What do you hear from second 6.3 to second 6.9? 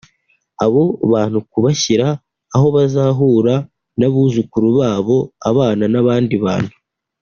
bantu